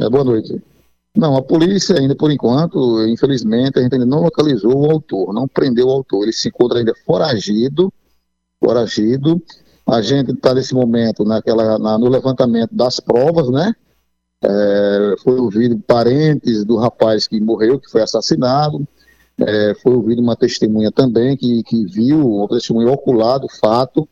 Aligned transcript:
É, 0.00 0.08
boa 0.08 0.22
noite. 0.22 0.62
Não, 1.16 1.36
a 1.36 1.42
polícia 1.42 1.98
ainda, 1.98 2.14
por 2.14 2.30
enquanto, 2.30 3.04
infelizmente, 3.08 3.78
a 3.78 3.82
gente 3.82 3.94
ainda 3.94 4.06
não 4.06 4.20
localizou 4.20 4.86
o 4.86 4.90
autor, 4.90 5.32
não 5.32 5.48
prendeu 5.48 5.88
o 5.88 5.90
autor. 5.90 6.22
Ele 6.22 6.32
se 6.32 6.48
encontra 6.48 6.78
ainda 6.78 6.94
foragido, 7.04 7.92
foragido. 8.62 9.42
A 9.84 10.00
gente 10.00 10.30
está 10.30 10.54
nesse 10.54 10.72
momento 10.72 11.24
naquela, 11.24 11.78
na, 11.78 11.98
no 11.98 12.08
levantamento 12.08 12.72
das 12.72 13.00
provas, 13.00 13.48
né? 13.48 13.74
É, 14.44 15.14
foi 15.24 15.40
ouvido 15.40 15.76
parentes 15.80 16.64
do 16.64 16.76
rapaz 16.76 17.26
que 17.26 17.40
morreu, 17.40 17.80
que 17.80 17.90
foi 17.90 18.02
assassinado. 18.02 18.86
É, 19.40 19.74
foi 19.82 19.94
ouvido 19.94 20.22
uma 20.22 20.36
testemunha 20.36 20.92
também 20.92 21.36
que, 21.36 21.64
que 21.64 21.84
viu, 21.86 22.36
uma 22.36 22.48
testemunha 22.48 22.92
ocular 22.92 23.40
do 23.40 23.48
fato. 23.48 24.08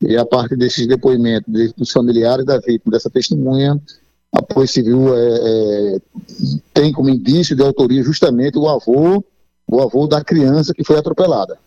E 0.00 0.16
a 0.16 0.24
partir 0.24 0.56
desses 0.56 0.86
depoimentos 0.86 1.72
dos 1.74 1.90
familiares 1.90 2.46
da 2.46 2.58
vítima, 2.58 2.92
dessa 2.92 3.10
testemunha, 3.10 3.78
a 4.36 4.42
Polícia 4.42 4.82
Civil 4.82 5.16
é, 5.16 5.38
é, 5.38 5.98
tem 6.74 6.92
como 6.92 7.08
indício 7.08 7.56
de 7.56 7.62
autoria 7.62 8.02
justamente 8.02 8.58
o 8.58 8.68
avô, 8.68 9.24
o 9.66 9.80
avô 9.80 10.06
da 10.06 10.22
criança 10.22 10.74
que 10.74 10.84
foi 10.84 10.98
atropelada. 10.98 11.58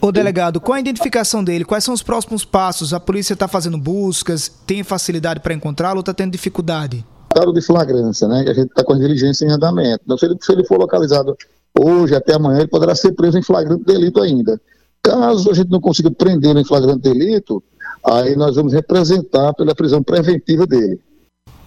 O 0.00 0.10
delegado, 0.10 0.60
qual 0.60 0.74
a 0.74 0.80
identificação 0.80 1.42
dele? 1.42 1.64
Quais 1.64 1.84
são 1.84 1.94
os 1.94 2.02
próximos 2.02 2.44
passos? 2.44 2.92
A 2.92 2.98
polícia 2.98 3.32
está 3.32 3.46
fazendo 3.46 3.78
buscas? 3.78 4.48
Tem 4.66 4.82
facilidade 4.82 5.38
para 5.38 5.54
encontrá-lo 5.54 5.98
ou 5.98 6.00
está 6.00 6.12
tendo 6.12 6.32
dificuldade? 6.32 7.04
Claro 7.32 7.52
de 7.52 7.60
flagrância, 7.60 8.26
né? 8.26 8.40
A 8.48 8.54
gente 8.54 8.70
está 8.70 8.82
com 8.82 8.94
a 8.94 8.98
diligência 8.98 9.44
em 9.44 9.50
andamento. 9.50 10.00
Então, 10.04 10.18
se 10.18 10.26
ele, 10.26 10.36
se 10.40 10.52
ele 10.52 10.64
for 10.64 10.78
localizado 10.78 11.36
hoje 11.78 12.14
até 12.14 12.34
amanhã, 12.34 12.58
ele 12.60 12.68
poderá 12.68 12.94
ser 12.94 13.12
preso 13.12 13.38
em 13.38 13.42
flagrante 13.42 13.84
delito 13.84 14.20
ainda. 14.20 14.60
Caso 15.00 15.48
a 15.48 15.54
gente 15.54 15.70
não 15.70 15.80
consiga 15.80 16.10
prendê-lo 16.10 16.58
em 16.58 16.64
flagrante 16.64 17.02
delito, 17.02 17.62
aí 18.04 18.34
nós 18.34 18.56
vamos 18.56 18.72
representar 18.72 19.54
pela 19.54 19.76
prisão 19.76 20.02
preventiva 20.02 20.66
dele. 20.66 21.00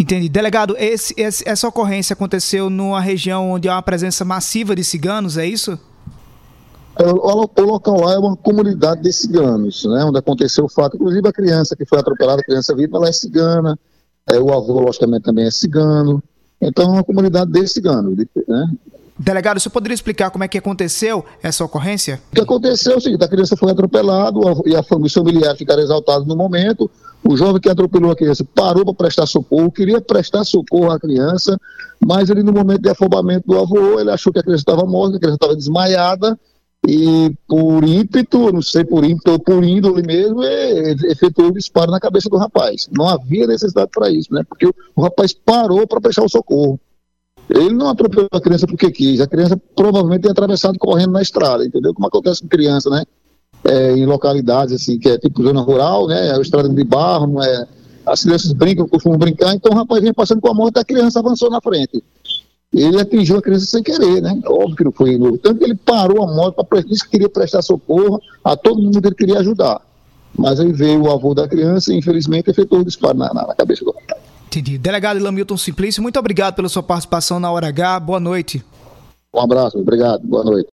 Entendi. 0.02 0.28
Delegado, 0.28 0.76
esse, 0.80 1.14
esse, 1.16 1.48
essa 1.48 1.68
ocorrência 1.68 2.16
aconteceu 2.16 2.72
numa 2.72 3.00
região 3.00 3.52
onde 3.52 3.70
há 3.70 3.76
uma 3.76 3.84
presença 3.84 4.26
massiva 4.26 4.76
de 4.76 4.84
ciganos, 4.84 5.38
é 5.38 5.46
isso? 5.46 5.78
É, 6.98 7.06
o, 7.06 7.66
local 7.66 8.02
lá 8.02 8.14
é 8.14 8.18
uma 8.18 8.36
comunidade 8.36 9.04
de 9.04 9.14
ciganos, 9.14 9.86
né, 9.86 10.04
onde 10.04 10.18
aconteceu 10.18 10.66
o 10.66 10.70
fato. 10.70 10.96
Inclusive 10.96 11.28
a 11.28 11.32
criança 11.32 11.76
que 11.76 11.86
foi 11.86 12.00
atropelada, 12.00 12.42
a 12.42 12.44
criança 12.44 12.76
viva, 12.76 12.98
ela 12.98 13.10
é 13.10 13.12
cigana, 13.12 13.78
é, 14.28 14.40
o 14.40 14.52
avô, 14.52 14.80
logicamente, 14.80 15.22
também 15.22 15.46
é 15.46 15.52
cigano. 15.52 16.22
Então 16.60 16.86
é 16.86 16.94
uma 16.94 17.04
comunidade 17.04 17.52
de 17.52 17.68
ciganos, 17.68 18.18
né? 18.48 18.72
Delegado, 19.20 19.60
você 19.60 19.70
poderia 19.70 19.94
explicar 19.94 20.32
como 20.32 20.44
é 20.44 20.48
que 20.48 20.58
aconteceu 20.58 21.24
essa 21.44 21.64
ocorrência? 21.64 22.20
O 22.32 22.36
que 22.36 22.42
aconteceu 22.42 22.94
é 22.94 22.98
o 22.98 23.00
seguinte, 23.00 23.24
a 23.24 23.28
criança 23.28 23.56
foi 23.56 23.72
atropelada 23.72 24.40
e 24.66 24.76
a 24.76 24.82
família 24.82 25.12
familiar 25.14 25.56
ficaram 25.56 25.84
exaltados 25.84 26.28
no 26.28 26.36
momento. 26.36 26.90
O 27.24 27.38
jovem 27.38 27.62
que 27.62 27.70
atropelou 27.70 28.12
a 28.12 28.16
criança 28.16 28.44
parou 28.56 28.84
para 28.84 28.94
prestar 28.94 29.26
socorro, 29.28 29.72
queria 29.72 30.02
prestar 30.02 30.44
socorro 30.44 30.92
à 30.92 31.00
criança, 31.00 31.58
mas 32.04 32.30
ele 32.30 32.42
no 32.42 32.52
momento 32.52 32.82
de 32.82 32.90
afobamento 32.90 33.48
do 33.48 33.60
avô, 33.60 34.00
ele 34.00 34.10
achou 34.10 34.34
que 34.34 34.40
a 34.40 34.44
criança 34.44 34.62
estava 34.62 34.86
morta, 34.86 35.18
a 35.18 35.20
criança 35.20 35.36
estava 35.36 35.56
desmaiada, 35.56 36.38
e 36.88 37.32
por 37.48 37.84
ímpeto, 37.84 38.52
não 38.52 38.62
sei 38.62 38.84
por 38.84 39.04
ímpeto 39.04 39.34
ou 39.34 39.40
por 39.40 39.64
índole 39.64 40.02
mesmo, 40.02 40.42
efetuou 40.44 41.50
o 41.50 41.54
disparo 41.54 41.92
na 41.92 42.00
cabeça 42.00 42.28
do 42.28 42.38
rapaz. 42.38 42.90
Não 42.92 43.08
havia 43.08 43.46
necessidade 43.46 43.92
para 43.94 44.10
isso, 44.10 44.34
né? 44.34 44.44
Porque 44.48 44.66
o 44.96 45.02
rapaz 45.02 45.32
parou 45.32 45.86
para 45.86 46.02
prestar 46.02 46.24
o 46.24 46.30
socorro. 46.30 46.80
Ele 47.48 47.74
não 47.74 47.90
atropelou 47.90 48.30
a 48.32 48.42
criança 48.42 48.66
porque 48.66 48.90
quis. 48.90 49.22
A 49.22 49.28
criança 49.28 49.62
provavelmente 49.76 50.22
tem 50.22 50.32
atravessado 50.32 50.80
correndo 50.80 51.12
na 51.12 51.22
estrada, 51.22 51.64
entendeu? 51.64 51.94
Como 51.94 52.08
acontece 52.08 52.42
com 52.42 52.48
criança, 52.48 52.90
né? 52.90 53.04
É, 53.64 53.92
em 53.92 54.06
localidades 54.06 54.74
assim, 54.74 54.98
que 54.98 55.08
é 55.08 55.18
tipo 55.18 55.44
zona 55.44 55.62
rural, 55.62 56.08
né? 56.08 56.36
É 56.36 56.42
estrada 56.42 56.68
de 56.68 56.84
barro, 56.84 57.28
não 57.28 57.44
é? 57.44 57.68
As 58.06 58.24
crianças 58.24 58.52
brincam, 58.54 58.88
costumam 58.88 59.18
brincar, 59.18 59.54
então 59.54 59.72
o 59.72 59.76
rapaz 59.76 60.02
vinha 60.02 60.14
passando 60.14 60.42
com 60.42 60.50
a 60.50 60.54
moto 60.54 60.78
e 60.78 60.80
a 60.80 60.84
criança 60.84 61.20
avançou 61.20 61.50
na 61.50 61.62
frente. 61.62 62.04
Ele 62.74 63.00
atingiu 63.00 63.38
a 63.38 63.42
criança 63.42 63.66
sem 63.66 63.84
querer, 63.84 64.22
né? 64.22 64.40
Óbvio 64.46 64.76
que 64.78 64.84
não 64.86 64.92
foi 64.92 65.18
novo. 65.18 65.38
Tanto 65.38 65.60
que 65.60 65.66
ele 65.66 65.76
parou 65.76 66.24
a 66.24 66.34
moto 66.34 66.64
para 66.64 66.82
disse 66.82 67.04
que 67.04 67.12
queria 67.12 67.30
prestar 67.30 67.62
socorro 67.62 68.20
a 68.44 68.56
todo 68.56 68.82
mundo 68.82 69.02
que 69.02 69.08
ele 69.08 69.16
queria 69.16 69.40
ajudar. 69.40 69.82
Mas 70.38 70.60
aí 70.60 70.72
veio 70.72 71.04
o 71.04 71.12
avô 71.12 71.34
da 71.34 71.48
criança 71.48 71.94
e 71.94 71.98
infelizmente 71.98 72.50
efetuou 72.50 72.82
o 72.82 72.86
disparo 72.86 73.18
na, 73.18 73.34
na, 73.34 73.48
na 73.48 73.54
cabeça 73.54 73.84
do 73.84 73.92
rapaz. 73.92 74.22
Entendi. 74.48 74.78
Delegado 74.78 75.22
Lamilton 75.22 75.58
Simplício, 75.58 76.02
muito 76.02 76.18
obrigado 76.18 76.56
pela 76.56 76.70
sua 76.70 76.82
participação 76.82 77.40
na 77.40 77.52
Hora 77.52 77.68
H. 77.68 78.00
Boa 78.00 78.20
noite. 78.20 78.64
Um 79.34 79.40
abraço, 79.40 79.78
obrigado. 79.78 80.26
Boa 80.26 80.44
noite. 80.44 80.71